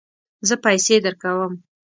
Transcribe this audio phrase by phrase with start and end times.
[0.47, 1.53] زه پیسې درکوم